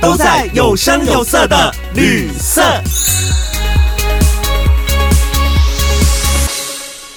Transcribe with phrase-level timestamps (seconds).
[0.00, 2.62] 都在有声有色的旅色。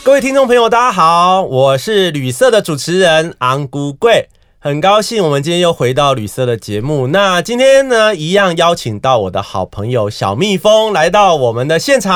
[0.04, 4.30] 各位听众朋友，大家好，我是旅色的主持人昂古贵。
[4.68, 7.08] 很高兴我们今天又回到旅社的节目。
[7.08, 12.12] 那今天呢，一样邀请到我的好朋友小蜜蜂来到我们的现场。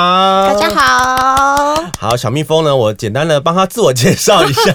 [0.49, 4.73] 大家好，好，小蜜蜂呢，我简单的帮他自我介绍一下。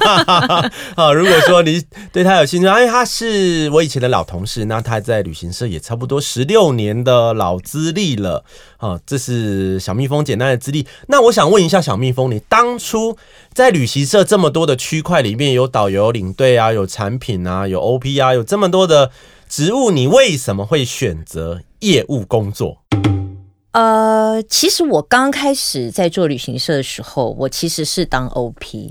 [0.97, 8.43] 啊，如果说你对他有兴趣，因为他是我以前的老同事，那他在旅行社也差不多十六年的老资历了。
[8.79, 10.87] 啊，这是小蜜蜂简单的资历。
[11.09, 13.17] 那我想问一下小蜜蜂，你当初
[13.53, 19.11] 在旅行社这么多的区块里面，有导游、领队啊，有产品啊，有 OP 啊，有这么多的
[19.49, 22.83] 职务，你为什么会选择业务工作？
[23.73, 28.91] 呃，其实我刚开始在做旅行社的时候，我其实是当 OP，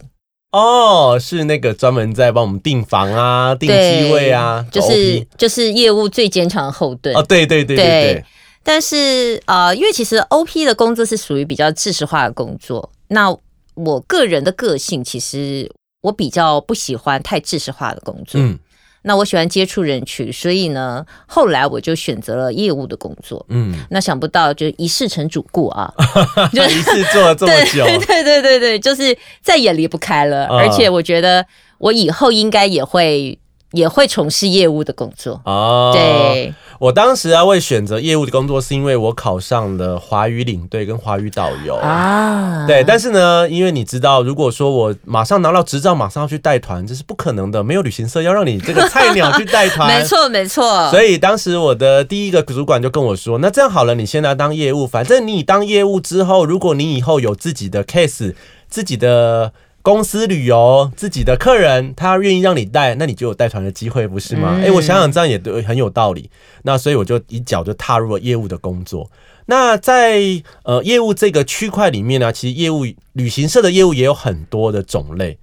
[0.51, 7.15] 哦，是那个专门在帮我们订房啊、订机位啊，就是就是业务最坚强的后盾。
[7.15, 8.25] 哦，对对对对对对，
[8.65, 13.33] 但是呃，因为其实 OP 的工作是属于比较知识化的工作，那
[13.75, 18.41] 我个人的个性其实我比较不喜欢太知识化的工作。
[18.41, 18.57] 嗯
[19.07, 23.45] 那我喜欢接触人群，所以呢，后来我就选择了业务的工作。
[23.49, 25.93] 嗯，那想不到就一事成主顾啊，
[26.51, 30.47] 就一次做了这么久， 对对对对对，就是再也离不开了。
[30.47, 31.45] 嗯而且我觉得
[31.77, 33.37] 我以后应该也会
[33.75, 35.39] 也会从事业务的工作。
[35.45, 41.75] 哦，对，我当时啊会选择业务的工作，是因为我考上了华语领队跟华语导游。
[41.75, 47.63] 啊，对，但是呢，因为你知道，如果说我马上拿到执照，马上要去带团，这是不可能的。
[47.63, 50.05] 没有旅行社要让你这个菜鸟去带团， 没。
[50.05, 50.89] 错没错。
[50.91, 58.33] 所以当时我的第一个主管就跟我说：“那这样好了，你先来当业务，反正你当业务之后，如果你以后有自己的 case，
[58.69, 59.51] 自己的
[59.85, 66.27] 公司旅游，自己的客人，他愿意让你带，那你就有带团的机会，不是吗？”哎、嗯我想想这样也对，很有道理。
[66.63, 69.11] 那所以我就一脚就踏入了业务的工作。
[69.45, 70.23] 那在
[70.63, 75.37] 呃业务这个区块里面呢，其实业务旅行社的业务也有很多的种类。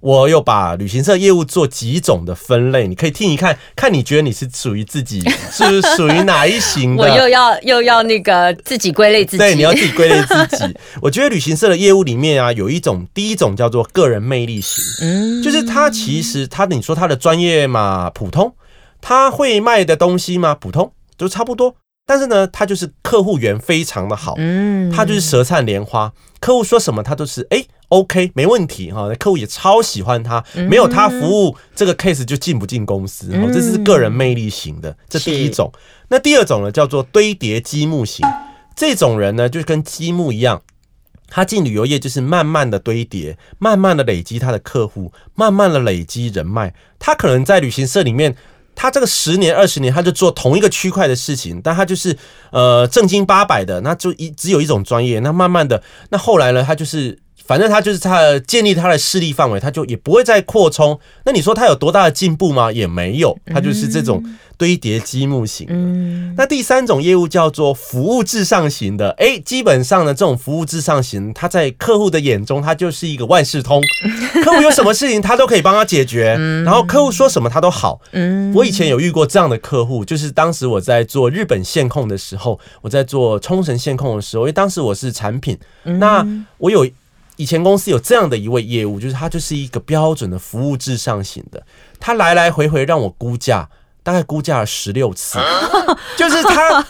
[0.00, 5.20] 我有把旅行社业务做几种的分类，你可以听一看，看你觉得你是属于自己
[5.50, 7.02] 是属于哪一型的？
[7.02, 10.76] 我又要又要那个自己归类自己，对，你要自己归类自己。
[11.02, 18.54] 我觉得旅行社的业务里面啊，有一种，第一种叫做个人魅力型，嗯就是他其实他你说他的专业嘛普通，
[19.00, 21.74] 他会卖的东西嘛普通，就差不多。
[22.06, 26.10] 但是呢，他就是客户缘非常的好，嗯他就是舌灿莲花，
[26.40, 35.72] 客户说什么他都是哎、OK 没问题哈，客户也超喜欢他，没有他服务这个 case 就进不进公司，哦，这是个人魅力型的，这第一种。
[36.08, 38.26] 那第二种呢叫做堆叠积木型，
[38.76, 40.62] 这种人呢就跟积木一样。
[41.30, 46.74] 他进旅游业就是慢慢的堆叠，慢慢的累积他的客户，慢慢的累积人脉。
[46.98, 48.34] 他可能在旅行社里面，
[48.74, 52.16] 他这个十年二十年，他就做同一个区块的事情，但他就是
[52.50, 55.20] 呃正经八百的，那就一只有一种专业。
[55.20, 61.00] 那慢慢的，那后来呢，他就是反正他就是他的建立他的势力范围，他就也不会再扩充。
[61.24, 62.70] 那你说他有多大的进步吗？
[62.70, 64.22] 也没有，他就是这种
[64.58, 65.72] 堆叠积木型的。
[65.72, 73.82] 嗯那第三种业务叫做服务至上型的，哎，基本上呢，这种服务至上型，他在客户的眼中，他就是一个万事通，
[74.44, 76.34] 客户有什么事情他都可以帮他解决，
[76.66, 78.00] 然后客户说什么他都好。
[78.12, 86.26] 嗯我以前有遇过这样的客户，就是当时我在做日本线控的时候，我在做冲绳线控的时候，因为当时我是产品，那
[86.58, 86.86] 我有
[87.38, 91.64] 以前公司有这样的一位业务，就是他就是一个标准的服务至上型的，
[91.98, 93.70] 他来来回回让我估价。
[94.08, 95.38] 大概估价了十六次，
[96.16, 96.82] 就是他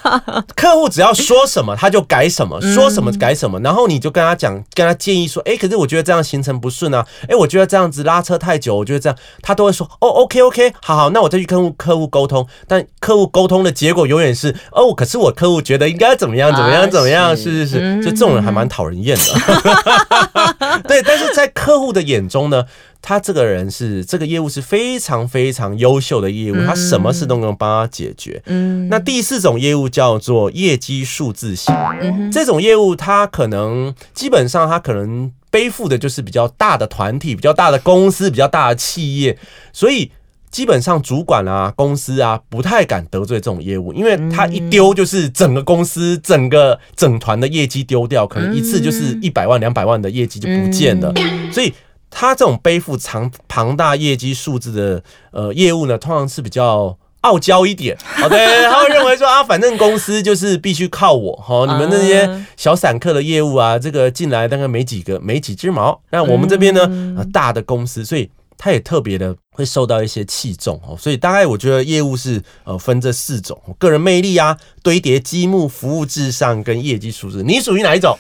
[0.55, 17.97] 客户只要说什么他就改什么，说什么改什么，然后你就跟他讲，跟他建议说，哎、可是我觉得这样行程不顺啊，哎、我觉得这样子拉车太久，我觉得这样，他都会说，哦，OK OK，好好，那我再去跟客户沟通，但客户沟通的结果永远是，哦，可是我客户觉得应该怎么样怎么样啊怎么样，是是是。
[18.05, 22.65] 就这种人还蛮讨人厌的， 对，但是在客户的眼中呢，
[23.01, 28.43] 他这个人是这个业务是非常非常优秀的业务，他什么事都能帮他解决。
[28.47, 28.89] 嗯。
[28.89, 39.39] 那第四种业务叫做业绩数字型，嗯这种业务他可能基本上他可能背负的就是比较大的团体、比较大的公司、比较大的企业，
[39.73, 40.11] 所以
[40.51, 51.13] 基本上主管啊、公司啊不太敢得罪这种业务，因为他一丢就是整个公司、整个整团的业绩丢掉，可能一次就是一百万、两百万的业绩就不见了。
[51.53, 51.73] 所以
[52.11, 57.97] 他这种背负长庞大业绩数字的呃业务呢，通常是比较傲娇一点。
[58.03, 58.37] 好的，
[58.71, 66.01] 他会认为说啊，反正公司就是必须靠我哈，你们那些小散客的业务啊，这个进来大概没几个、没几只毛。
[66.11, 68.31] 那我们这边呢，大的公司，所以。
[68.61, 77.45] 他也特别的会受到一些器重哦，所以大概我觉得业务是呃分这四种：个人魅力啊、堆叠积木、服务至上跟业绩数字。
[77.45, 78.19] 你属于哪一种？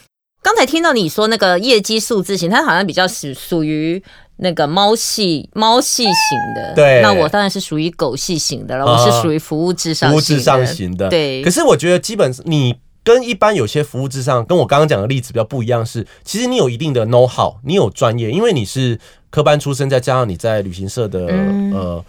[0.49, 4.03] 刚才听到你说那个业绩数字型，它好像比较属属于
[4.37, 6.12] 那个猫系猫系型
[6.56, 6.73] 的。
[6.75, 8.87] 对，那我当然是属于狗系型的了。
[8.87, 11.11] 我是属于服务至上、服务至上型的。
[11.11, 11.43] 对。
[11.43, 12.75] 可是我觉得基本你
[13.05, 18.99] 跟一般有些服务至上，跟我刚刚讲的例子比较不一样，是其实你有一定的 know how，你有专业，因为你是。
[19.31, 22.03] 科班出身，再加上你在旅行社的呃，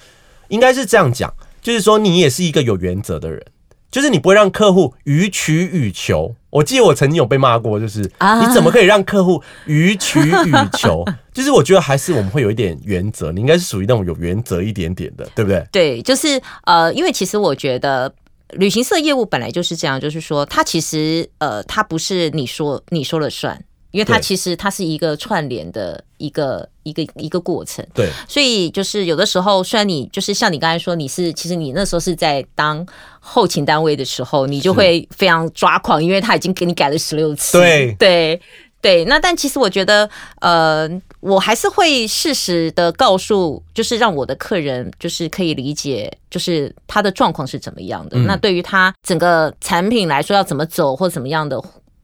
[0.48, 3.46] 应该是这样讲，就是说你也是一个有原则的人，
[3.92, 6.36] 就是你不会让客户予取予求。
[6.52, 11.06] 我记得我曾经有被骂过，就是你怎么可以让客户予取予求？
[11.34, 15.64] 就是我觉得还是我们会有一点原则，你应该是属于那种有原则一点点的，对不对？
[15.72, 18.12] 对，就是呃，因为其实我觉得
[18.54, 23.64] 旅行社业务本来就是这样，就是说它其实呃，它不是你说你说了算。
[23.92, 32.86] 因为它其实它是一个串联的一个一个一个过程，对，所以就是有的时候，虽然你就是像你刚才说，你是其实你那时候是在当
[33.20, 38.42] 后勤单位的时候，你就会非常抓狂，因为他已经给你改了十六次，对对
[38.82, 39.06] 对。
[39.06, 40.08] 那但其实我觉得，
[40.42, 40.88] 呃，
[41.20, 48.18] 我还是会适时的告诉，就是让我的客人就是可以理解，就是他的状况是怎么样的。
[48.20, 51.60] 那对于他整个产品来说要怎么走或怎么样的，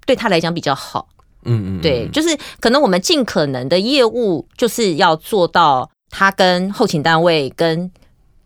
[0.05, 1.07] 对他来讲比较好。
[1.45, 7.89] 嗯嗯，对，就是可能我们尽可能的业务，就是要做到他跟后勤单位跟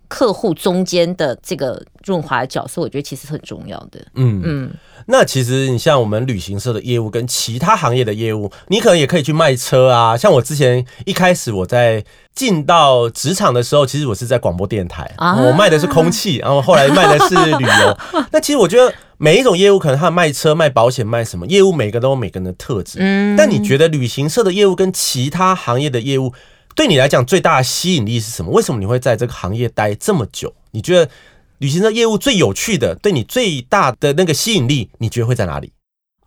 [0.07, 4.00] 客户中间的这个润滑角色，我觉得其实很重要的。
[4.16, 4.72] 嗯嗯，
[5.06, 10.18] 那其实你像我们旅行社的业务跟其他行业的业务，你可能也可以去卖车啊。
[10.18, 12.04] 像我之前一开始我在
[12.34, 17.98] 进到职场的时候，其实我是在广播电台，啊我卖的是空气，然后后来卖的是旅游。
[18.34, 18.92] 那其实我觉得。
[19.21, 23.00] 每一种业务可能他卖车、卖保险、卖什么业务，每个都有每个人的特质。
[23.01, 26.33] 嗯，但你觉得旅行社的业务跟其他行业的业务，
[26.74, 28.50] 对你来讲最大的吸引力是什么？
[28.51, 30.54] 为什么你会在这个行业待这么久？
[30.71, 31.12] 你觉得
[31.57, 35.74] 旅行社业务最有趣的，对你最大的那个吸引力，你觉得会在哪里？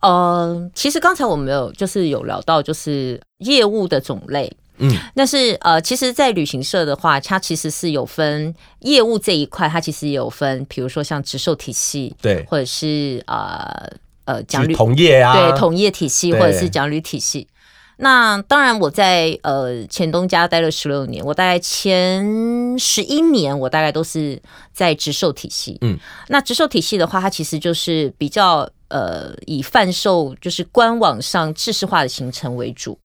[0.01, 4.51] 呃，其实刚才我们有就是有聊到，就是业务的种类。
[4.83, 13.89] 嗯，但是呃，其实，在旅行社的话，它其实是有分业务这一块，它其实也有分，比如说像直售体系，对，或者是呃
[14.25, 17.47] 呃讲旅同业啊，对，同业体系或者是讲旅体系。
[17.97, 24.41] 那当然，我在呃前东家待了十六年，我大概前十一年，我大概都是
[24.73, 25.77] 在直售体系。
[25.81, 25.97] 嗯，
[26.27, 32.97] 那直售体系的话，它其实就是比较呃以贩售就是官网上制式化的行程为主。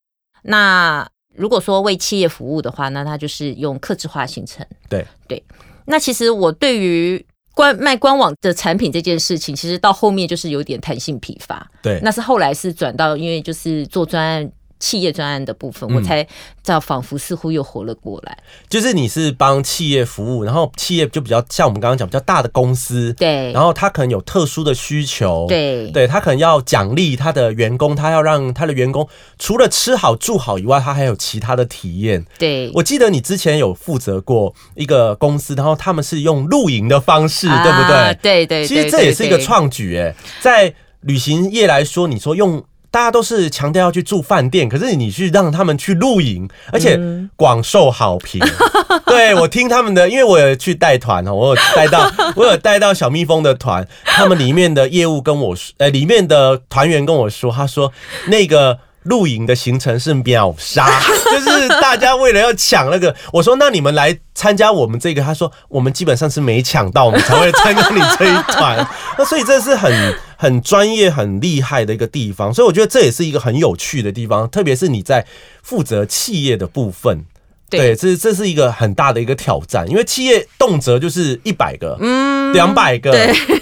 [0.42, 1.06] 那
[1.38, 4.66] 如果说为企业服务的话，那它就是用客制化形成。
[4.88, 5.42] 对对，
[5.86, 7.24] 那其实我对于
[7.54, 11.70] 官卖官网的产品这件事情，其实到后面就是有点弹性疲乏。
[11.82, 14.52] 对，那是后来是转到因为就是做专案。
[14.78, 16.26] 企业专案的部分，我才
[16.62, 18.38] 叫仿佛似乎又活了过来。
[18.68, 23.52] 就是你是帮企业服务，然后企业就比较像我们刚刚讲比较大的公司，对。
[23.52, 32.24] 然后他可能有特殊的需求，对，对他可能要奖励他的员工，他要让他的员工除了吃好住好以外，他还有其他的体验。
[32.38, 38.18] 对，我记得你之前有负责过一个公司，然后他们是用露营的方式，对不对？
[38.22, 42.64] 对对，其实这也是一个创举哎，在旅行业来说，你说用。
[42.90, 46.98] 大家都是强调要去住饭店，可是你去让他们去露营，而且
[47.36, 48.40] 广受好评。
[49.06, 57.92] 对我听他们的，因为我有去带团哦，我有带到， 我有带到小蜜蜂的团，他们里面的业务跟我说，呃，里面的团员跟我说，他说
[58.28, 58.78] 那个。
[59.04, 61.00] 露营的行程是秒杀，
[61.32, 68.86] 就是大家为了要抢那个，我说那你们来参加我们这个，他说我们基本上是没抢到，我们才会参加你这一团。
[69.16, 69.90] 那所以这是很
[70.38, 75.26] 很专业、很厉害的一个地方，所以我觉得这也是一个很有趣的地方，特别是你在
[75.62, 77.24] 负责企业的部分，
[77.68, 83.10] 对，这这是一个很大的一个挑战，因为企业动辄就是一百个、嗯，两百个，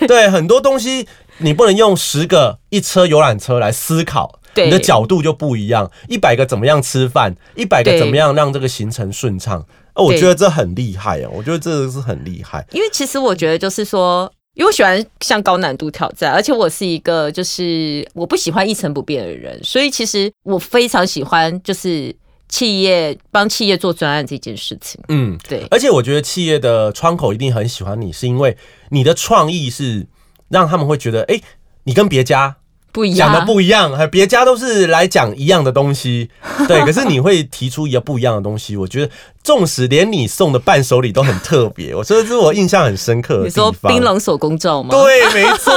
[0.06, 4.38] 对， 很多东西你不能用十个一车游览车来思考。
[4.58, 9.62] 你的角度就不一样，一百个怎么样吃饭，一百个怎么样让这个行程顺畅？
[9.92, 11.28] 哦，我觉得这很厉害啊！
[11.30, 22.14] 我觉得这个是很厉害，因为其实我觉得就是说，因为我喜欢像高难度挑战，而且我是一个就是我不喜欢一成不变的人，所以其实我非常喜欢就是
[22.48, 24.98] 企业帮企业做专案这件事情。
[25.08, 28.56] 嗯，对，而且我觉得企业的窗口一定很喜欢你，是因为
[28.88, 30.06] 你的创意是
[30.48, 31.38] 让他们会觉得，哎、
[31.84, 32.56] 你跟别家
[32.96, 36.30] 不一讲，的不一样，还别家都是来讲一样的东西，
[36.66, 39.12] 对，可是你会提出一个不一样的东西，我觉得
[39.44, 43.70] 纵使连你送的伴手礼都很特别，我说这是我印象很深刻的你说。
[43.82, 44.88] 槟榔手工皂吗？
[44.90, 45.72] 对，没错，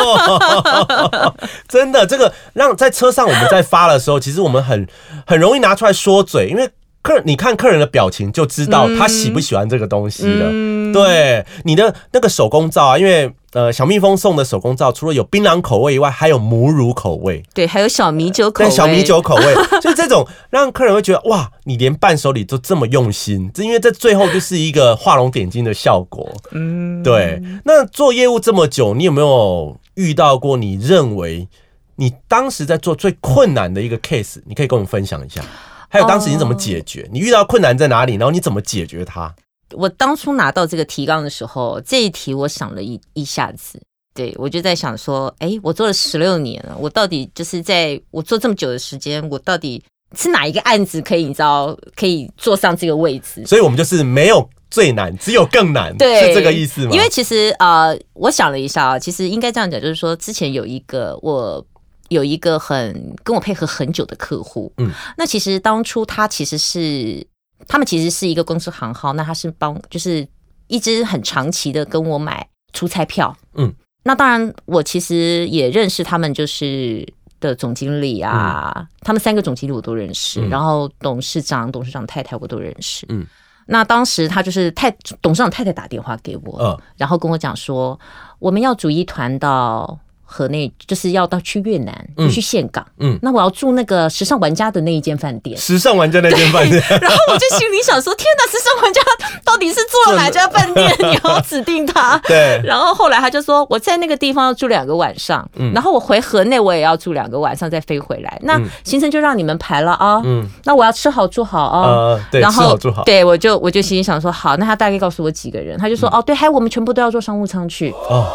[1.67, 4.87] 真的，这个让在车上我们在发的时候，其实我们很
[5.27, 6.69] 很容易拿出来说嘴，因为
[7.01, 10.47] 客人你看客人的表情就知道他喜不喜欢这个东西了。
[10.51, 17.41] 嗯，对，你的那个手工皂啊，因为呃小蜜蜂送的手工皂，除了有槟榔口味以外，还有母乳口味。
[17.53, 26.29] 对，还有小米酒口味，对小米酒口味， 就这种让客人会觉得哇，你连伴手礼都这么用心，这因为这最后就是一个画龙点睛的效果。
[26.51, 31.47] 嗯，对，那做业务这么久，你有没有遇到过你认为
[31.95, 34.41] 你当时在做最困难的一个 case？
[34.45, 35.41] 你可以跟我们分享一下。
[35.89, 37.09] 还有当时你怎么解决？
[37.11, 38.13] 你遇到困难在哪里？
[38.13, 39.33] 然后你怎么解决它？
[39.73, 43.81] 我当初拿到这个提纲的时候，这一题我想了一一下子，
[44.13, 49.83] 对我就在想说，哎，我做了十六年了，我到底就是在我做这么久的时间，我到底
[50.15, 53.45] 是哪一个案子可以你知道可以坐上这个位置？
[53.45, 56.91] 所以我们就是没有最难，只有更难，对是这个意思吗？
[56.91, 61.65] 因为其实呃，我想了一下啊，其实应该这样讲，就是说之前有一个我。
[62.09, 64.87] 有一个很跟我配合很久的客户，嗯。
[64.87, 67.25] 嗯，那其实当初他其实是
[67.67, 70.27] 他们其实是一个公司行号，那他是帮就是
[70.67, 73.67] 一直很长期的跟我买出差票，嗯。
[73.67, 77.07] 嗯，那当然我其实也认识他们就是
[77.39, 80.49] 的总经理啊，他们三个总经理我都认识，嗯。
[80.49, 83.27] 然后董事长、董事长太太我都认识，嗯嗯。
[83.67, 84.89] 那当时他就是太
[85.21, 86.77] 董事长太太打电话给我，嗯。
[86.97, 87.99] 然后跟我讲说，
[88.39, 89.99] 我们要组一团到
[90.31, 92.85] 河内，就是要到去越南，嗯去岘港。
[92.99, 95.57] 嗯那我要住那个时尚玩家的那一间饭店。
[95.57, 99.01] 时尚玩家那间饭店， 然后我就心里想说，天哪，时尚玩家
[99.43, 100.95] 到底是住了哪家饭店？
[101.09, 102.17] 你要指定他。
[102.27, 108.39] 对，然后后来他就说，我在那个地方要住两个晚上，嗯然后我回河内我也要住两个晚上，再飞回来。
[108.43, 110.21] 那行程就让你们排了啊。
[110.23, 111.89] 嗯那我要吃好住好啊。
[111.89, 117.89] 呃，对，然后吃好住好，对我就我就心里想说，好，那他大概告诉我几个人，他就说，哦，对，还有我们全部都要坐商务舱去。
[118.09, 118.25] 哦，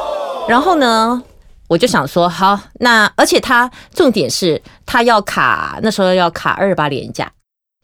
[0.48, 1.22] 然后呢，
[1.74, 7.28] 我就想说，好，那而且他重点是他要卡，那时候要卡二八连假，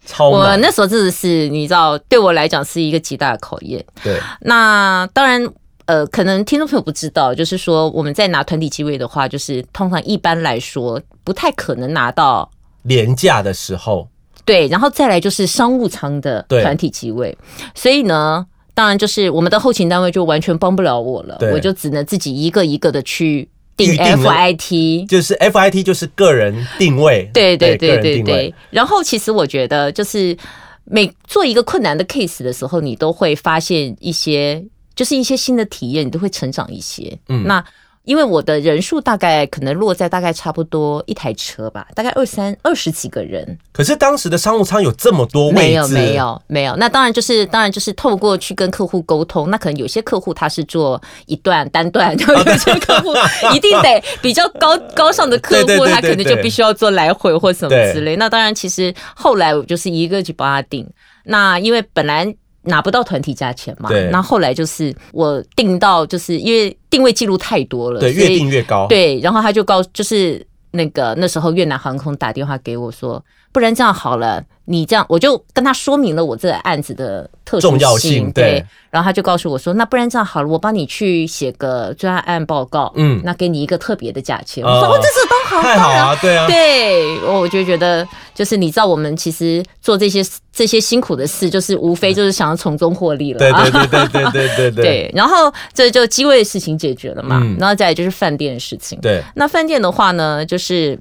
[0.04, 3.84] 我超我，那时候真的是你知道，对我来讲是一个极大的考验。
[4.04, 5.44] 对， 那当然。
[5.86, 12.48] 呃，可能听众朋友不知道，就是说我们在拿团体机位的话，就是通常一般来说不太可能拿到
[12.82, 14.06] 廉价的时候，
[14.44, 17.36] 对，然后再来就是商务舱的对团体机位，
[17.74, 23.50] 所以呢，当然就是我们的后勤单位就完全帮不了我了，我就只能自己一个一个的去
[23.86, 25.06] 定 FIT。
[25.08, 28.54] 就是 FIT 就是个人定位，对对对对对。
[28.70, 30.36] 然后其实我觉得，就是
[30.84, 37.18] 每做一个困难的 case 的时候，你都会发现一些，就是一些新的体验，你都会成长一些。
[37.28, 37.64] 嗯那
[38.04, 43.58] 因为我的人数大概可能落在大概差不多一台车吧，大概二三二十几个人。
[43.72, 53.14] 可是当时的商务舱有这么多位置，没有没，有没有，那当然就是当然就是透过去跟客户沟通，那可能有些客户他是做一段单段，然 后有些客户
[53.54, 58.16] 一定得比较高高尚的客户，他可能就必须要做来回或什么之类。
[58.16, 60.88] 那当然，其实后来我就是一个去帮他订，
[61.24, 62.34] 那因为本来。
[62.70, 64.08] 拿不到团体价钱嘛对？
[64.10, 78.64] 那后来就是我定到，就是因为定位记录太多了，对，越定越高，对，然后他就告，就是那个那时候越南航空打电话给我说，不然这样好了，你这样我就跟他说明了我这个案子的特殊重要性，对。
[78.90, 88.04] 然后他就告诉我说：“那不然这样好了，我帮你去写个专案报告，嗯，那给你一个特别的价钱。”我说：“哦，这是都好啊，对啊，对。”我就觉得，
[88.34, 90.20] 就是你知道，我们其实做这些
[90.52, 94.70] 这些辛苦的事，就是无非就是想要从中获利了，对对对对对对对。
[94.84, 98.98] 对，然后这就机位的事情解决了嘛，然后再来就是饭店的事情。
[99.00, 100.98] 对，那饭店的话呢，就是。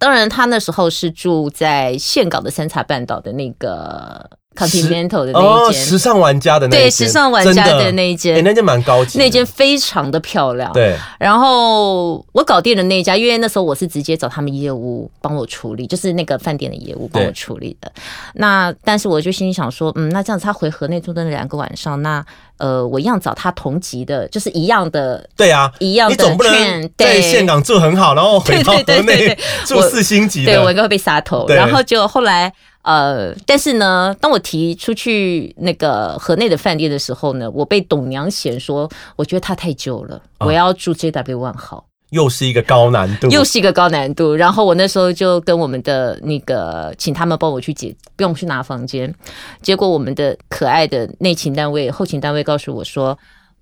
[0.00, 10.72] 当然他那时候是住在岘港的三茶半岛的那个 Continental 的那哦，一间，时尚玩家的那一对，时尚玩家的那一间，那间蛮高级的，那间非常的漂亮。
[10.72, 17.90] 对，然后我搞定了那一家，因为那时候我是直接找他们业务帮我处理，就是那个饭店的业务帮我对处理的。
[18.34, 22.22] 那但是我就心里想说，嗯，那这样子他回河内住的那两个晚上，那
[22.58, 25.24] 呃，我一样找他同级的，就是一样的。
[25.36, 26.52] 对啊，一样的你总不能
[26.82, 31.46] 在对岘港住很好，然后回到河内住四星级的，对我应该会被杀头。
[31.46, 41.84] 对然后就后来呃，但是呢，当我提出去那个河内的饭店的时候呢，我被董娘嫌说，我觉得它太旧了，啊我要住 JW 万豪。
[42.10, 44.34] 又是一个高难度，又是一个高难度。
[44.34, 49.14] 然后我那时候就跟我们的那个，请他们帮我去解，不用去拿房间。
[49.62, 53.16] 结果我们的可爱的内勤单位、后勤单位告诉我说，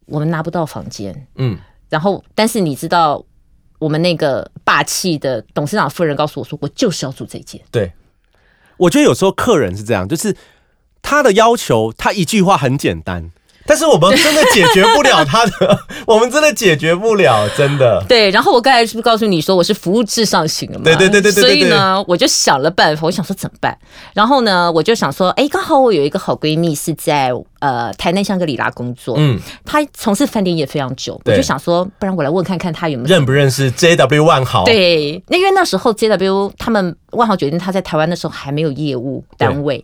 [0.07, 1.27] 我们拿不到房间。
[1.37, 1.59] 嗯，
[1.91, 3.23] 然后但是你知道，
[3.79, 7.61] 我们那个霸气的董事长夫人告诉我说，我就是要住这间。
[7.71, 7.93] 对，
[8.79, 10.35] 我觉得有时候客人是这样，就是
[11.03, 13.31] 他的要求，他一句话很简单。
[13.69, 18.03] 但是我们真的解决不了他的， 我们真的解决不了，真的。
[18.09, 20.85] 对，然后我刚才是不是告诉你说我是服务至上型的嘛？
[20.85, 21.43] 对对对对对。
[21.43, 23.77] 所以呢，我就想了办法，我想说怎么办？
[24.15, 34.65] 然后呢，我就想说，哎，刚好我有一个好闺蜜是在呃台南香格里拉工作，嗯，她从事饭店业非常久，我就想说，不然我来问看看她有没有认不认识 JW 万豪？
[34.65, 39.83] 对，那因为那时候 JW 他们万豪酒店他在台湾的时候还没有业务单位，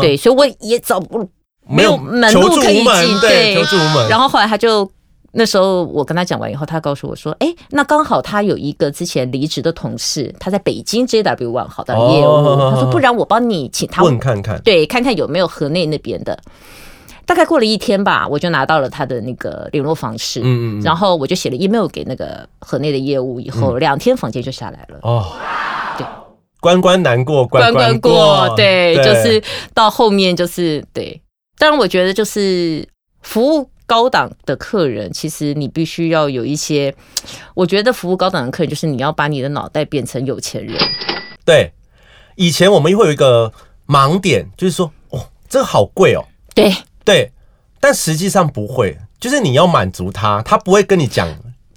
[0.00, 1.28] 对，所以我也找不。
[1.68, 4.08] 没有门路可以进，对，求助无门。
[4.08, 4.90] 然后后来他就
[5.32, 12.70] 那时候我跟他讲完以后，他告诉我说：“哎，那刚好他有一个之前离职的同事，他在北京 JW One 好的业务。
[12.70, 16.38] 他说不然我帮你请他问看看，对，看看有没有河内那边的。
[17.26, 24.98] 大概过了一天吧，我就拿到了他的那个联络方式，嗯嗯，然后我就写了 email 给那个河内的业务，以后两天房间就下来了。
[25.00, 25.32] 哦，
[25.96, 26.06] 对，
[26.60, 29.42] 关关难过关关过，对，就是
[29.72, 31.18] 到后面就是对。”
[31.64, 32.86] 当然，我觉得就是
[33.22, 36.94] 服务高档的客人，其实你必须要有一些。
[37.54, 40.76] 我觉得服务高档的客人，就是你要把你的脑袋变成有钱人。
[41.42, 41.72] 对，
[42.36, 43.50] 以前我们会有一个
[43.86, 46.22] 盲点，就是说，哦，这个好贵哦。
[46.54, 46.70] 对
[47.02, 47.32] 对，
[47.80, 51.26] 但实际上不会，就是你要满足他，他不会跟你讲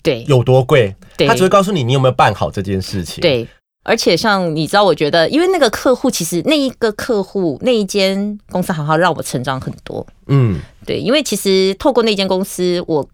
[0.03, 0.93] 对有多贵，
[1.25, 3.21] 他只会告诉你你有没有办好这件事情。
[3.21, 3.47] 对。
[3.87, 10.05] 而且像你知道，我觉得，因为那个客户其实那一个客户那一间公司，好好让我成长很多。
[10.27, 13.07] 嗯，对，因为其实透过那间公司，我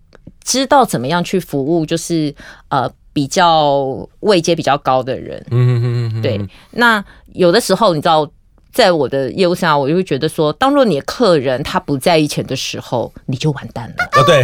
[0.43, 2.33] 知道怎么样去服务，就是
[2.69, 5.45] 呃比较位阶比较高的人。
[5.51, 6.21] 嗯嗯嗯。
[6.23, 8.27] 对，那有的时候你知道，
[8.73, 14.09] 在我的业务上，我就会觉得说，当若你的客人他不在意钱的时候，你就完蛋了。
[14.13, 14.43] 哦，对，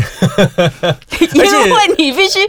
[1.33, 2.39] 因为你必须。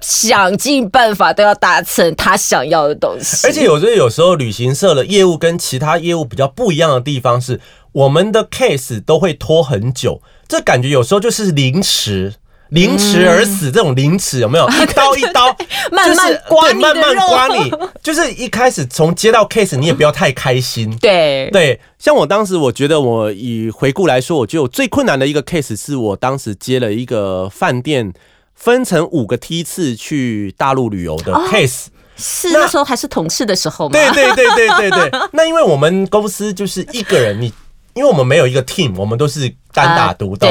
[0.00, 7.60] 想尽办法都要达成他想要的东西，而且有时候有时候旅行社的业务跟其他业务比较不一样的地方是，
[7.92, 12.34] 我们的 case 都会拖很久，这感觉有时候就是凌迟，
[12.70, 14.66] 凌迟而死这种凌迟有没有？
[14.70, 15.54] 一刀一刀
[15.92, 17.70] 慢慢刮你，慢慢刮你，
[18.02, 28.14] 就是一开始从接到 case 你也不要太开心，对对，像我当时我觉得我以回顾来说，我觉得我最困难的一个 case 是我当时接了一个饭店。
[28.60, 33.92] 分成五个梯次去大陆旅游的 case，是那时候还是同事的时候吗？
[33.92, 35.20] 对对对对对对。
[35.32, 37.50] 那因为我们公司就是一个人，你
[37.94, 40.46] 因为我们没有一个 team，我们都是单打独斗，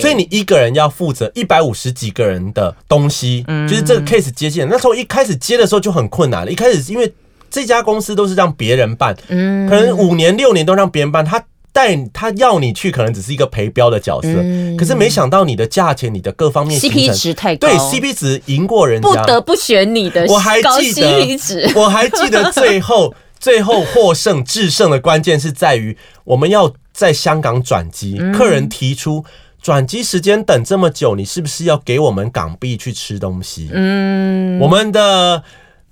[0.00, 4.68] 所以你一个人要负责一百五十几个人的东西，就是这个 case 接线。
[4.68, 7.14] 那时候一开始接的时候就很困难了，一开始因为
[7.48, 11.40] 这家公司都是让别人办，嗯，可能五年六年都让别人办，他。
[11.72, 14.28] 带他要你去，可能只是一个陪标的角色，
[14.76, 20.26] 可是没想到你的价钱、你的各方面 CP 值太高，对 CP 值赢过人家，不得不选你的。
[20.28, 21.38] 我还记得，
[21.74, 29.24] 我还记得最后 最后获胜制胜的关键是在于，我们要在香港转机，客人提出
[29.62, 33.70] 转机时间等这么久，你是不是要给我们港币去吃东西？
[33.72, 35.42] 嗯，我们的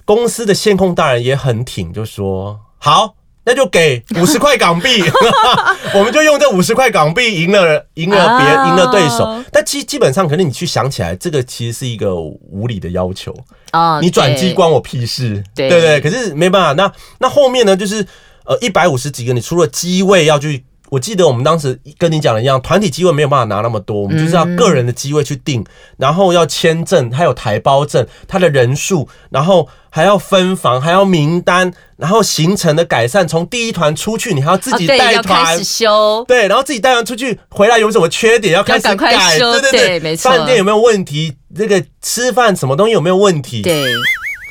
[0.04, 3.14] 公司的线控大人也很挺，就说好。
[3.44, 5.03] 那就给五十块港币，
[5.94, 9.42] 我们就用这五十块港币赢了赢了别赢了对手。
[9.50, 13.35] 但基基本上，可能你去想起来，这个其实是一个无理的要求
[13.70, 13.98] 啊！
[14.00, 16.00] 你转机关我屁事，对对？
[16.00, 17.76] 可是没办法，那那后面呢？
[17.76, 18.07] 就是
[18.44, 20.64] 呃一百五十几个，你除了机位要去。
[20.90, 25.64] 我记得我们当时跟你讲的一样，团体机会没有办法拿那么多，我们就是要个人的机会去定，
[25.96, 43.92] 然后要签证，还有台胞证，它的人数，然后还要分房，还要名单，然后行程的改善，从第一团出去，你还要自己带团修，对，然后自己带完出去回来有什么缺点要开始改，对对对，没错，饭店有没有问题，这个吃饭什么东西有没有问题，对，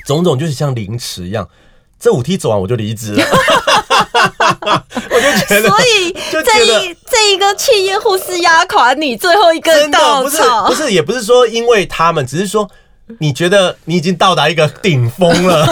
[0.07, 1.47] 种种就是像凌迟一样。
[1.99, 3.25] 这五梯走完我就离职了，
[5.09, 12.69] 我就觉得，所以这一这一个企业护士压垮你最后一根稻草，不是不是，也不是说因为他们，只是说
[13.19, 15.65] 你觉得你已经到达一个顶峰了，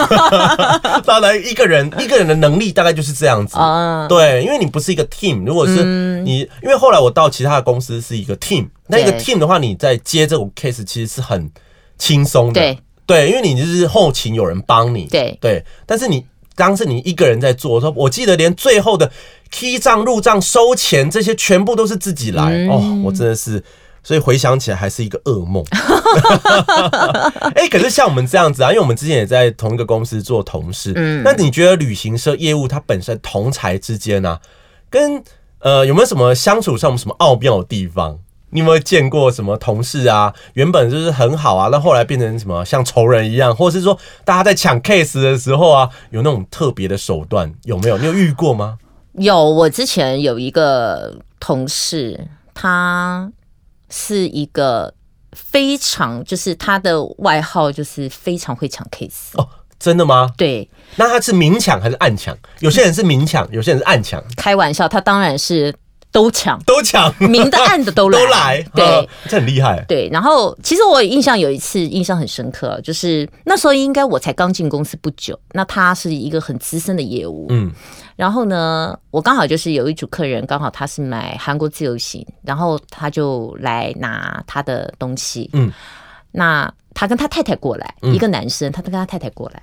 [1.06, 3.56] 到达一个人一个人的能力大概就是这样子。
[3.58, 5.84] 啊，对，因为你不是一个 team，如果是
[6.24, 11.50] 你，因为后来我到其他的公司是一个 team，那一个 team 的话，你在接这种 case 其实是很
[11.96, 12.76] 轻松的。
[13.06, 16.26] 对，因为你就是后勤有人帮你，对对，但是你
[16.58, 19.10] 当时你一个人在做，说我记得连最后的
[19.50, 23.62] key 账、入账、收钱这些全部都是自己来哦，我真的是
[24.02, 25.64] 所以回想起来还是一个噩梦。
[27.54, 34.40] 哎、可是像我们这样子啊，因为我们之前也在同一个公司做同事，嗯，那你觉得旅行社业务它本身同才之间啊，
[34.90, 35.22] 跟
[35.60, 38.18] 呃有没有什么相处上有什么奥妙的地方？
[38.50, 47.98] 你有没有见过什么同事啊，原本就是很好啊，那后来变成什么像仇人一样，或者是说大家在抢 case 的时候啊，有那种特别的手段，有没有？
[47.98, 48.78] 你有遇过吗？
[49.14, 53.30] 有，我之前有一个同事，他
[53.90, 54.94] 是一个
[55.32, 59.32] 非常，就是他的外号就是非常会抢 case。
[59.34, 60.30] 哦，真的吗？
[60.36, 62.36] 对，那他是明抢还是暗抢？
[62.60, 65.74] 有些人是明抢，有些人是暗抢，开玩笑，他当然是
[66.10, 68.84] 都抢，都抢，明的暗的都来， 都来，对。
[68.84, 69.84] 嗯，这很厉害。
[69.86, 77.70] 对，然后其实我印象有一次印象很深刻，就是那时候应该我才刚进公司不久，那他是一个很资深的业务，嗯，
[78.16, 85.70] 然后呢，我刚好就是有一组客人，刚好他是买韩国自由行，然后他就来拿他的东西，嗯，
[86.32, 88.14] 那他跟他太太过来，嗯。
[88.14, 89.62] 一个男生，他跟他太太过来，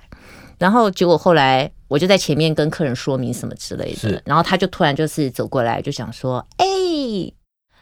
[0.58, 6.66] 然后结果后来我就在前面跟客人说明什么之类的是，然后他就突然就是走过来就想说，哎、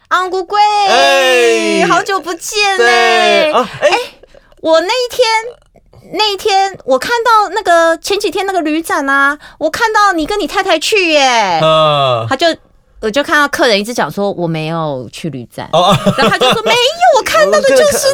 [0.08, 0.58] 安姑贵，
[0.88, 3.88] 哎好久不见呢、对啊，哎，
[4.60, 5.26] 我那一天，
[6.12, 12.46] 那一天我看到那个前几天那个旅展啊，我看到你跟你太太去耶，呃，他就
[13.04, 18.06] 我就看到客人一直讲说我没有去旅站，然后他就说没有，我看到的就是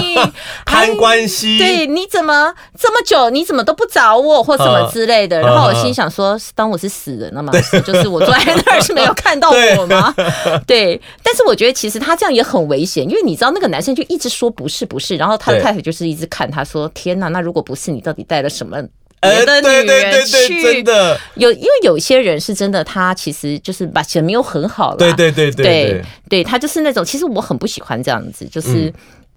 [0.00, 0.16] 你，
[0.64, 5.38] 攀关系，对，你怎么这么久，你怎么都不找我或什么之类的？
[5.42, 7.52] 嗯然后我心想说，当我是死人了吗？
[7.60, 10.14] 是就是我坐在那儿是没有看到我吗？
[10.66, 18.78] 对，但是我觉得其实他这样也很危险，因为你知道那个男生就一直说不是不是，然后他的对太太就是一直看他说，天哪，那如果不是你，到底带了什么？
[19.20, 28.92] 哎别的对女人对对对，去真的，有，因为有些人是真的，他其实就是把钱没有很好了，对对对对对对，他就是那种，其实我很不喜欢这样子，嗯就是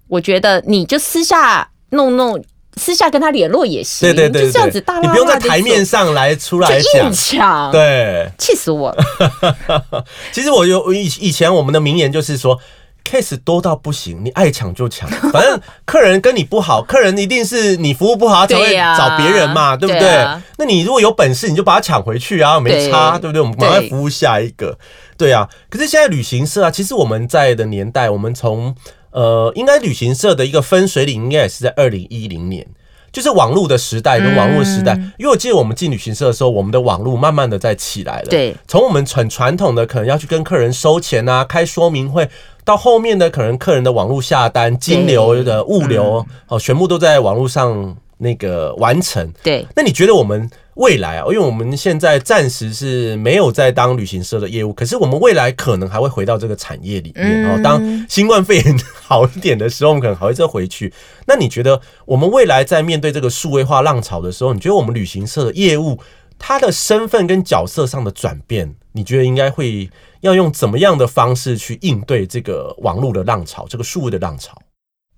[0.08, 2.40] 我觉得你就私下弄弄，
[2.76, 8.30] 私下跟他联络也行，对对对，就这样子大拉拉不用在台面上来出来讲硬，抢，，对。
[8.38, 8.92] 气死我。
[8.92, 10.04] 了。
[10.30, 12.58] 其实我有以以前我们的名言就是说。
[13.04, 20.26] Case 多到不行，你爱抢就抢， 反正客人跟你不好，客人一定是你服务不好，他才会找别人嘛，对不对？
[20.58, 23.40] 那你如果有本事，你就把他抢回去啊，没差，对对不对？
[23.42, 24.78] 我们赶快服务下一个，
[25.16, 25.48] 对啊。
[25.68, 28.74] 可是现在旅行社啊，其实我们在的年代，我们从
[29.10, 32.66] 呃，应该旅行社的一个分水岭，应该也是在二零一零年。
[33.12, 38.28] 就是网络的时代跟网络的时代，因为我记得我们进旅行社的时候，我们的网络慢慢的在起来了。
[38.30, 42.26] 对，从我们很传统的可能要去跟客人收钱啊、开说明会，
[42.64, 49.32] 到后面的可能客人的网络下单、金流的物流，哦，全部都在网络上那个完成。
[49.42, 57.60] 对，那你觉得我们未来啊，因为我们现在暂时是没有在当旅行社的业务，可是我们未来可能还会回到这个产业里面哦。
[57.62, 60.92] 当新冠肺炎好一点的时候，我们可能还会再回去。
[61.26, 65.98] 那你觉得我们未来在面对这个数位化浪潮的时候，你觉得我们旅行社的业务
[66.44, 69.88] 它的身份跟角色上的转变，你觉得应该会
[70.22, 74.60] 要用怎么样的方式去应对这个网络的浪潮，这个数位的浪潮？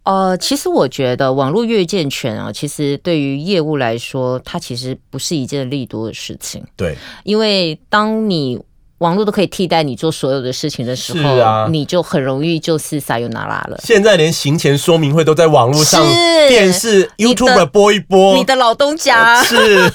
[0.03, 8.61] 呃，其实我觉得网络越健全啊，其实对于业务来说，它其实不是一件利多的事情，对，因为当你
[8.99, 13.79] 网络都可以替代你做所有的事情的时候，是啊你就很容易就是撒尤那拉了。
[13.83, 19.91] 现在连行前说明会都在网络上、是电视、YouTube 播一播，你的老东家，是。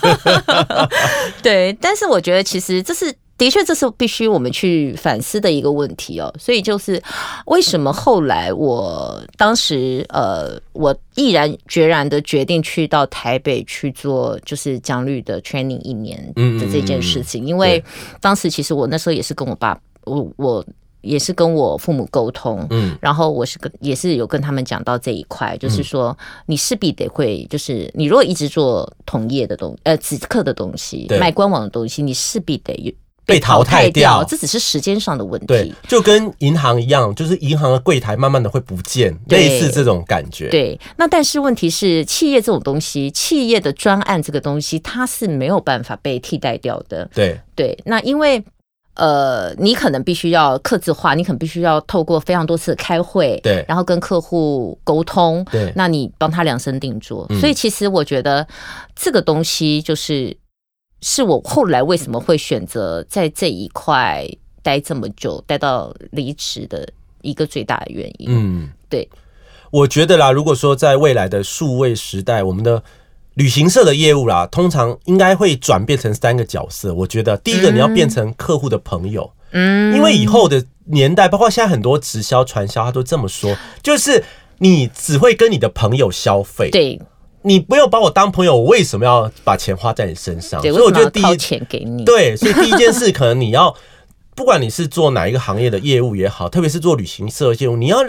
[1.41, 6.31] 对，但是我觉得其实这是的确这是必须我们去反思的一个问题哦。
[6.37, 7.01] 所以就是
[7.47, 17.83] 为什么后来我当时呃，我毅然决然的决定去到台北去做就是讲律的 training 一年的这件事情，因为
[18.21, 20.63] 当时其实我那时候也是跟我爸，我我。
[21.01, 32.73] 也是跟我父母沟通，嗯，然后我是跟也是有跟他们讲到这一块，就是说你势必得会，就是你如果一直做同业的东呃直客的东西对，卖官网的东西，你势必得
[33.29, 47.09] 被淘汰掉这只是时间上的问对题。，就跟银行一样，就是银行的柜台慢慢的会不见，类似这种感觉。，对，那但是问题是，企业这种东西，企业的专案这个东西，它是没有办法被替代掉的。
[47.13, 48.43] 对，对，那因为
[48.95, 57.25] 呃，你可能必须要刻字化，你可能必须要透过非常多次的开会，对然后跟客户沟通，对那你帮他量身定做。
[57.29, 58.45] 嗯所以其实我觉得
[58.95, 60.35] 这个东西就是
[61.01, 64.27] 是我后来为什么会选择在这一块
[64.61, 66.87] 待这么久，待到离职的
[67.21, 68.27] 一个最大的原因。
[68.29, 69.07] 嗯，对，
[69.71, 72.83] 我觉得啦，如果说在未来的数位时代，我们的
[73.35, 76.93] 旅行社的业务啦，通常应该会转变成三个角色。
[76.93, 84.23] 我觉得第一个，你要变成客户的朋友，嗯，因为以后的年代，包括现在很多直销传销，他都这么说，就是
[84.57, 86.99] 你只会跟你的朋友消费，对
[87.43, 90.61] 你不要把我当朋友，我为什么要把钱花在你身上？
[90.61, 93.75] 所以我觉得第一，钱给你，对，所以第一件事可能你要，
[94.35, 98.05] 不管你是做哪一个行业的业务也好，特别是做旅行社的业务，你要。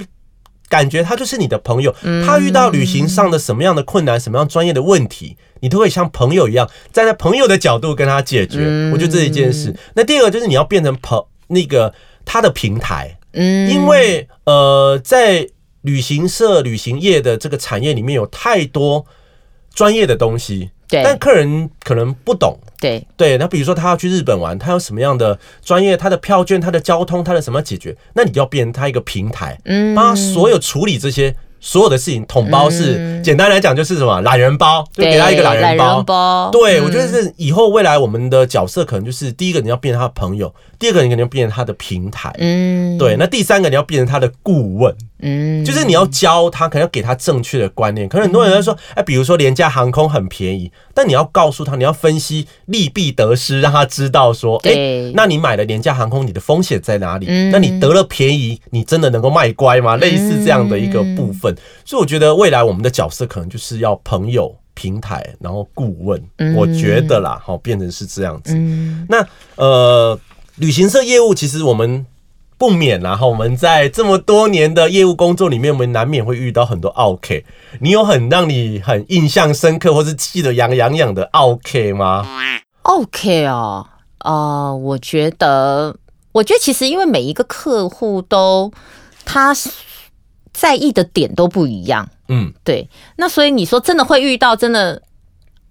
[0.68, 1.92] 感觉他就是你的朋友，
[2.24, 8.92] 他遇到旅行上的什么样的困难、什么样专业的问题，你都会像朋友一样站在朋友的角度跟他解决。
[8.92, 9.74] 我觉得这一件事。
[9.96, 11.92] 那第二个就是你要变成朋那个
[12.24, 15.44] 他的平台，嗯因为呃，在
[15.80, 19.04] 旅行社、旅行业的这个产业里面有太多
[19.74, 22.58] 专业的东西，对但客人可能不懂。
[22.80, 32.24] 对对，那比如说他要去日本玩，他有什么样的专业，他的票券、他的交通、他的什么解决，那你就要变成他一个平台，嗯帮他所有处理这些所有的事情。
[32.26, 36.02] 统包是、简单来讲就是什么懒人包，就给他一个懒人包。
[36.02, 48.08] 包对，嗯我觉得是以后未来我们的角色可能就是第一个你要变成他的朋友，第二个你可能要变成他的平台，嗯对，那第三个你要变成他的顾问，嗯就是你要教他，可能要给他正确的观念。
[48.08, 57.26] 可能很多人在说，哎，比如说廉价航空很便宜，但你要告诉他，你要分析利弊得失，让他知道说，哎对，那你买了廉价航空，你的风险在哪里？
[57.28, 59.96] 嗯那你得了便宜，你真的能够卖乖吗？
[59.96, 61.54] 类似这样的一个部分。
[61.84, 64.56] 所以我觉得未来我们的角色可能就是要朋友。
[64.72, 66.18] 平台，然后顾问，
[66.56, 68.54] 我觉得啦，好变成是这样子。
[68.54, 70.18] 嗯那呃，
[70.56, 72.06] 旅行社业务其实我们
[72.58, 77.44] 不免啦，然后我们在这么多年的业务工作里面，我们难免会遇到很多 OK。
[77.80, 82.26] 你有很让你很印象深刻，或是记得痒痒痒的 OK 吗
[82.82, 83.86] ？OK 哦，
[84.18, 85.96] 呃，我觉得，
[86.32, 88.70] 我觉得其实因为每一个客户都
[89.24, 89.54] 他
[90.52, 95.00] 在意的点都不一样，嗯，对，那所以你说真的会遇到真的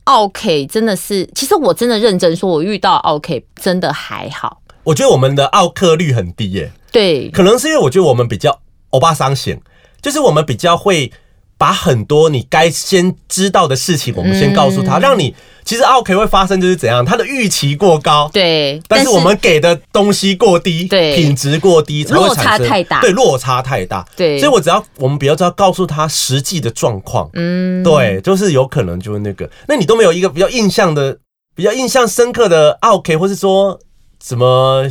[0.05, 4.58] OK，真的是，其实我真的认真说，我遇到 OK 真的还好，
[4.89, 9.59] 我觉得我们的奥克率很低耶、对，可能是因为我觉得我们比较欧巴桑型，
[10.01, 11.11] 就是我们比较会
[11.59, 15.01] 把很多你该先知道的事情，我们先告诉他，嗯。
[15.01, 21.15] 让你其实 OK 会发生就是怎样，他的预期过高，对，但是我们给的东西过低，对。
[21.15, 22.99] 品质过低，才会落差产生太大。
[23.01, 24.39] 对，落差太大，对。
[24.39, 31.19] 所以我只要我们比较知道告诉他实际的状况，嗯，对，就是有可能就是那个，那你都没有一个比较印象的、
[31.53, 33.79] 比较印象深刻的 OK，或是说
[34.23, 34.83] 什么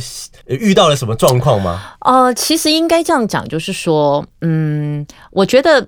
[0.47, 1.81] 呃遇到了什么状况吗？
[2.01, 5.87] 呃，其实应该这样讲，就是说，嗯，我觉得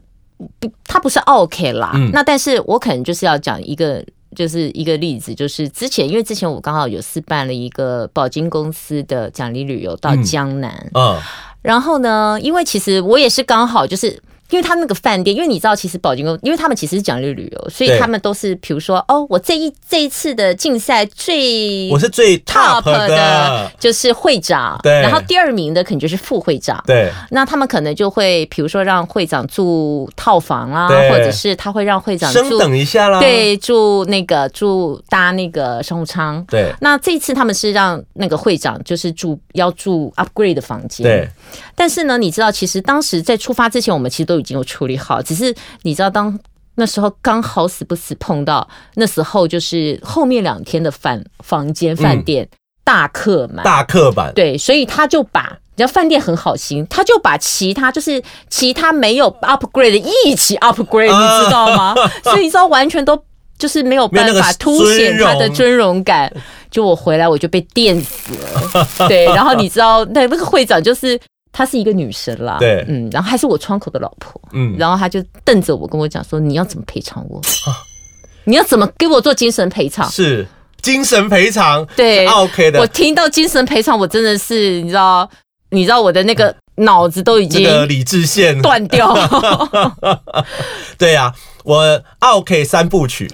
[0.59, 1.91] 不，它不是 OK 啦。
[1.95, 4.03] 嗯那但是我可能就是要讲一个，
[4.35, 11.19] 就是一个例子，就是之前因为之前我刚好有试办了一个保金公司的奖励旅游到嗯江南，嗯，
[11.61, 14.21] 然后呢，因为其实我也是刚好就是。
[14.51, 24.91] 因为他那个饭店，因为你知道，其实保金公，因为他们其实是奖励旅游，所以他们都是，比如说，哦，我这一这一次的竞赛最我是最 top 的就是会长，对。
[25.01, 27.09] 然后第二名的肯定就是副会长，对。
[27.31, 31.09] 那他们可能就会，比如说让会长住套房啦，对。
[31.09, 36.43] 或者是他会让会长升住等一下啦，对住那个住搭那个商务舱。
[36.49, 36.73] 对。
[36.81, 41.29] 那这一次他们是让那个会长就是住要住 upgrade 的房间，对。
[41.73, 46.37] 但是呢，你知道，其实当时在出发之前，我们其实都已经有处理好，只是你知道当。
[46.75, 52.47] 那时候刚好死不死碰到，那时候就是后面两天的饭房间饭店、
[52.85, 61.93] 大客满，大客满，对，所以他就把，你知道饭店很好心，他就把其他就是其他没有 upgrade 的一起 upgrade，、啊你知道吗？
[62.23, 63.21] 所以你知道完全都
[63.59, 66.33] 就是没有办法凸显他的尊荣感。
[66.71, 71.19] 就我回来我就被电死了，对，然后你知道那那个会长就是。
[71.51, 72.85] 她是一个女生啦，对。
[72.87, 77.41] 嗯，然后还是我窗口的老婆，嗯，然后她就瞪着我跟我讲说：“你要怎么赔偿我？
[78.45, 80.47] 你要怎么给我做精神赔偿？”是。
[80.81, 82.25] 精神赔偿，对。
[82.25, 82.79] OK 的。
[82.79, 82.91] 我的。
[82.91, 85.29] 听到精神赔偿，我真的是你知道，
[85.69, 89.15] 你知道我的那个脑子都已经这个理智线，断掉。
[90.97, 91.35] 对啊，
[91.65, 93.31] 我 OK 三部曲，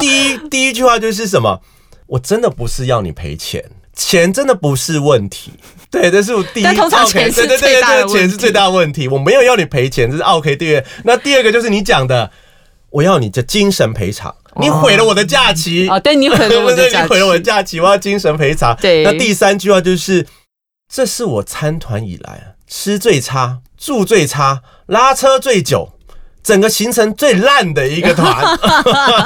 [0.00, 1.60] 第一第一句话就是什么？
[2.08, 5.52] 我真的不是要你赔钱，钱真的不是问题。
[5.90, 6.62] 对，这是我第一。
[6.62, 9.06] 但通常钱是最大的问题对钱是最大的问题。
[9.08, 10.84] 我没有要你赔钱，这是 OK 第二。
[11.04, 12.30] 那第二个就是你讲的，
[12.90, 15.88] 我要你的精神赔偿，你毁了我的假期。
[15.88, 17.44] 哦，对你毁了我的 对假你毁了我的期。
[17.44, 18.74] 假期，我要精神赔偿。
[18.80, 20.26] 对那第三句话就是，
[20.90, 25.92] 这是我参团以来吃最差、住最差、拉车最久。
[26.42, 28.58] 整个行程最烂的一个团，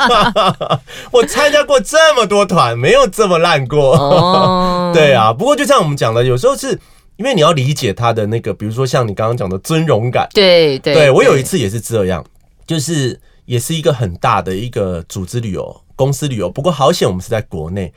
[1.11, 3.97] 我参加过这么多团，没有这么烂过。
[3.97, 6.79] 哦， 对啊，不过就像我们讲的，有时候是
[7.17, 10.29] 因为你要理解他的那个，比如说像你刚刚讲的尊荣感。
[10.35, 12.23] 对对，对我有一次也是这样，
[12.67, 17.91] 就是也是一个很大的一个组织旅游公司旅游，不过好险我们是在国内，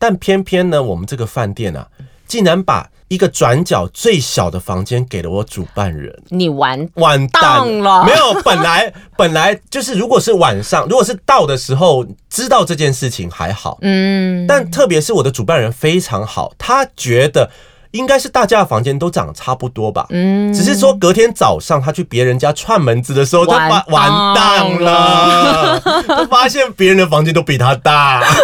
[0.00, 1.86] 但偏偏呢，我们这个饭店啊，
[2.26, 8.04] 竟然把一个转角最小的房间给了我主办人，你完完蛋了。
[8.04, 17.50] 没有，本来 本来就是，如果是晚上，如果是到的时候知道这件事情还好，嗯，但特别是我的主办人非常好，他觉得
[17.92, 20.06] 应该是大家的房间都长得差不多吧。
[20.10, 20.52] 嗯。
[20.52, 28.24] 只是说隔天早上他去别人家串门子的时候，就发完完蛋了，他 发现别人的房间都比他大。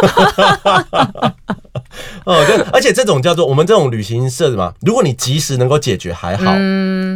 [2.31, 6.55] 哦，对，而且这种叫做我们这种旅行社嘛，如果你及时能够解决还好，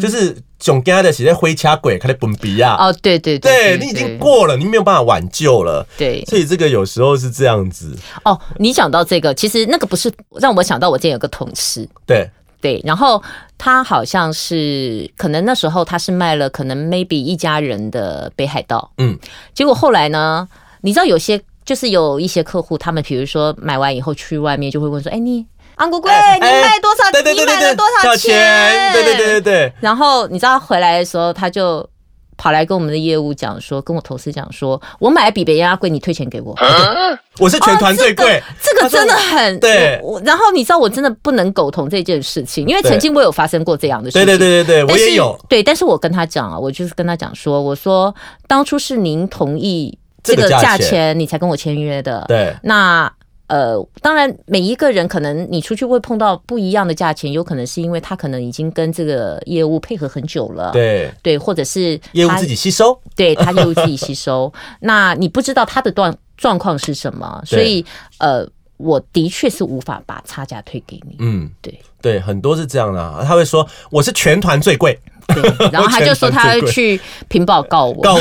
[0.00, 5.86] 就是总跟他的写在灰掐鬼，开始崩鼻啊，哦，对对对你已经过了，你没有办法挽救了。
[5.96, 6.24] 对。
[6.24, 12.28] 所以这个有时候是这样子，哦，你讲到这个，其实那个不是让我想到我之前有个同事，对，
[12.60, 13.22] 对，然后
[13.56, 19.16] 他好像是可能那时候他是卖了可能 maybe 一家人的北海道，嗯，
[19.54, 20.48] 结果后来呢，
[20.80, 25.46] 你知道有些就是有一些客户，他们比如说买完以后去外面就会问说，哎你。
[25.76, 27.10] 安国贵，你卖多少？
[27.10, 28.92] 你买了多少钱？
[28.92, 29.72] 对对对对对。
[29.80, 31.84] 然后你知道回来的时候，他就
[32.36, 36.54] 跑来跟我们的业务讲说，跟我同事讲说，我买比别人家贵，你退钱给我。
[37.40, 40.20] 我是全团最贵、哦这个，这个真的很对我。
[40.20, 44.24] 然后你知道，我真的不能苟同这件事情，因为曾经我有发生过这样的事情。
[44.24, 45.36] 对对对对对，我也有。
[45.48, 48.14] 对，但是我跟他讲啊，我就是跟他讲说，我说
[48.46, 52.24] 当初是您同意这个这个价价钱钱，你才跟我签约的。
[52.26, 53.12] 对那
[53.46, 60.72] 呃，当然每一个人可能你出去会碰到不一样的价钱，有可能是因为他可能已经跟这个业务配合很久了。
[60.72, 62.98] 对，对，或者是他业务自己吸收。
[63.14, 67.84] 对他业务自己吸收，那你不知道他的状状况是什么，所以
[68.18, 71.16] 呃，我的确是无法把差价退给你。
[71.18, 78.20] 嗯，对对，很多是这样的啊，他会说我是全团最贵，对， 然后他就说他会去屏保告我，告我。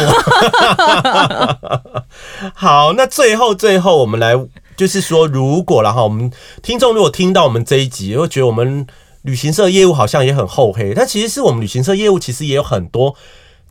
[2.54, 4.34] 好，那最后最后我们来
[4.76, 8.86] 就是说，如果然后我们听众如果听到我们这一集，会觉得我们
[9.24, 13.16] 旅行社业务好像也很厚黑，但其实是我们旅行社业务其实也有很多。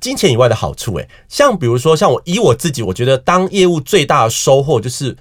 [0.00, 5.16] 金钱以外的好处，诶，像比如说，像我以我自己，我觉得当业务最大的收获就是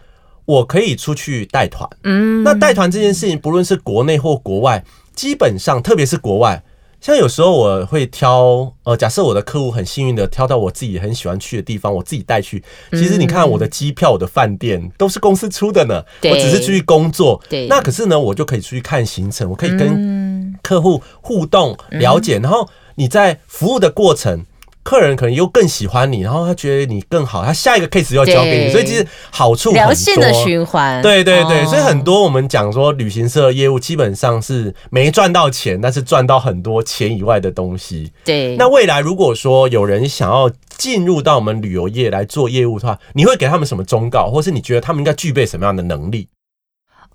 [0.46, 1.88] 我可以出去带团。
[2.04, 6.64] 嗯，那带团这件事情，不论是国内或国外，基本上特别是国外，
[7.02, 12.64] 像有时候我会挑，呃，假设我的客户很幸运的挑到我自己很喜欢去的地方，我自己带去。
[12.92, 17.42] 其实你看我的机票、我的饭店都是公司出的呢，我只是出去工作。
[17.50, 24.46] 对那可是呢，我就可以出去看行程，我可以跟客户互动、了解，然后你在服务的过程。
[24.84, 29.84] 客人可能又更喜欢你，然后他觉得你更好，他下一个 case 又要交给你，所以其实好处很多。
[29.84, 31.02] 良性的循环。
[31.02, 38.12] 对对对，哦所以很多我们讲说旅行社业务基本上是没赚到钱，但是赚到很多钱以外的东西。
[38.26, 46.28] 对，那未来如果说有人想要进入到我们旅游业来做业务的话，你会给他们什么忠告，或是你觉得他们应该具备什么样的能力？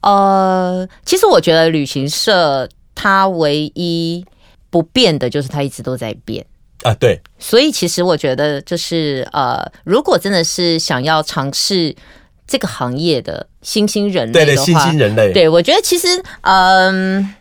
[0.02, 4.24] 呃，其实我觉得旅行社它唯一
[4.70, 6.46] 不变的就是它一直都在变。
[6.82, 11.94] 啊，对，所以其实我觉得，就是呃，如果真的是想要尝试
[12.46, 16.06] 这个行业的新兴人类对对，的话，新兴人类，对我觉得其实
[16.42, 17.34] 嗯、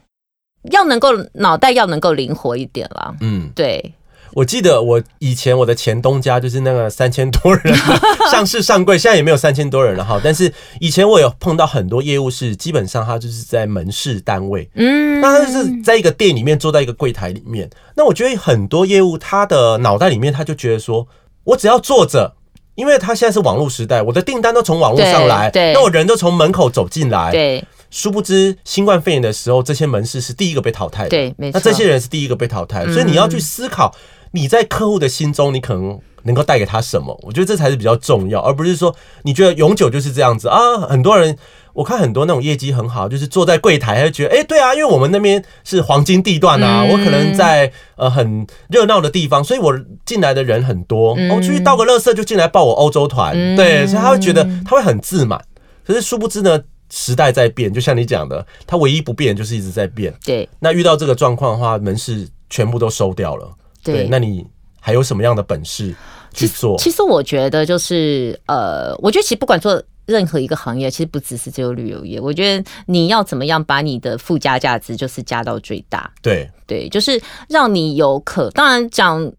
[0.72, 3.14] 要能够脑袋要能够灵活一点啦。
[3.22, 3.94] 嗯，对，
[4.36, 7.74] 我记得我以前我的前东家就是那个三千多人
[8.30, 10.20] 上市上柜，现在也没有三千多人了哈。
[10.22, 17.70] 但是以前我有碰到很多业务是基本上他就是在门市单位，嗯，那他就是在一个店里面坐在一个柜台里面。
[17.96, 21.08] 那我觉得很多业务他的脑袋里面他就觉得说，
[21.46, 22.36] 我只要坐着。
[22.76, 31.10] 因为他现在是网络时代，我的订单都从网络上来，对对那我人都从门口走进来，对殊不知新冠肺炎的时候，这些门市是第一个被淘汰的。
[31.10, 33.96] 对没错那这些人是第一个被淘汰的，所以你要去思考
[34.36, 37.18] 你在客户的心中，你可能能够带给他什么？
[37.24, 38.94] 我觉得这才是比较重要，而不是说
[39.24, 40.78] 你觉得永久就是这样子啊。
[40.90, 41.38] 很多人
[41.74, 49.74] 我看很多那种业绩很好，就是坐在柜台，他就觉得哎、对啊，因为我们那边是黄金地段啊，嗯我可能在呃很热闹的地方，所以我
[50.06, 55.40] 进来的人很多，嗯我出去倒个垃圾就进来报我欧洲团，嗯对，所以他会觉得他会很自满。
[55.86, 60.12] 可是殊不知呢，时代在变，就像你讲的，它唯一不变就是一直在变。
[60.24, 63.52] 对那遇到这个状况的话，门市全部都收掉了。
[63.94, 64.46] 对，那你
[64.82, 65.94] 还有什么样的本事
[66.34, 66.78] 去做？
[66.78, 72.20] 其实我觉得就是呃，我觉得其实不管做任何一个行业，其实不只是只有旅游业。
[72.20, 79.32] 我觉得你要怎么样把你的附加价值就是加到最大，对对，就是让你有可当然讲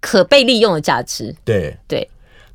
[0.00, 2.08] 可被利用的价值，对对，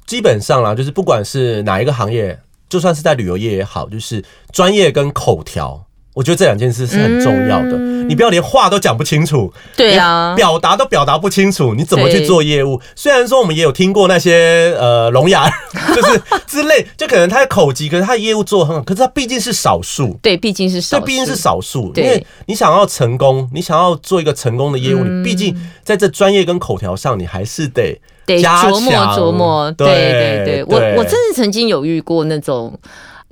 [0.05, 5.85] 基本上啦，就是不管是哪一个行业，就算是在旅游业也好，就是专业跟口条。
[6.19, 7.77] 我觉得这两件事是很重要的。
[8.09, 12.81] 你不要连话都讲不清楚，对啊，表达都表达不清楚，你怎么去做业务？
[12.93, 15.49] 虽然说我们也有听过那些呃聋哑，
[15.95, 21.93] 就是之类，就可能他的口疾，可是他的业务做很好，可是他毕竟是少数，对，毕竟是少，这毕竟是少数。
[21.95, 25.55] 因为你想要成功，你想要做一个成功的业务，你毕竟
[25.85, 29.71] 在这专业跟口条上，你还是得得琢磨琢磨。
[29.71, 32.77] 对对对，我我真的曾经有遇过那种，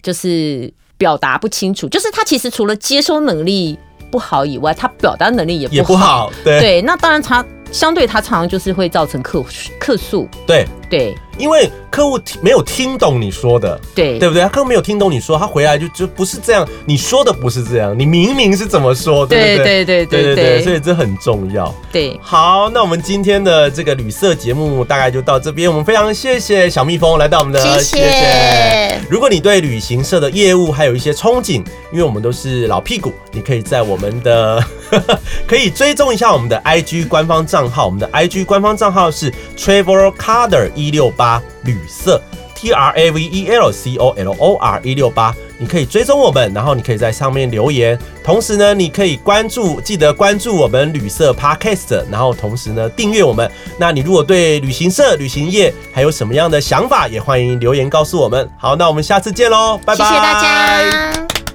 [0.02, 3.78] 就是表达不清楚，就是他其实除了接收能力。
[4.10, 6.32] 不好以外，他表达能力也不好。
[6.42, 9.44] 对对，那当然他相对他常常就是会造成客
[9.78, 10.26] 客诉。
[10.48, 11.14] 对对。
[11.38, 14.44] 因为客户听没有听懂你说的，对对不对？
[14.44, 19.58] 他客户没有听懂你说，他回来就就不是这样，你说的不是这样，你明明是怎么说，对不对？
[19.58, 21.74] 对对对对对对，所以这很重要。
[21.92, 29.00] 对，好，那我们今天的这个旅社节目大概就到这边，我们非常谢谢小蜜蜂来到我们的，谢谢。
[29.10, 34.64] 如果你对旅行社的业务还有一些憧憬，因为我们都是老屁股，你可以在我们的
[35.48, 41.27] 可以追踪一下我们的 IG 官方账号，我们的 IG 官方账号是 Travel Carder 一六八。
[41.64, 42.22] 旅色
[42.56, 47.98] T R A V E L C O L O R 一六八，你可以追踪我们，然后你可以在上面留言。
[48.24, 53.50] 同时呢，你可以关注，记得关注我们旅色 Podcast，然后同时呢订阅我们。
[53.78, 58.50] 那你如果对旅行社、旅行业还有什么样的想法，也欢迎留言告诉我们。
[58.58, 61.47] 好，那我们下次见喽，拜拜，谢谢大家。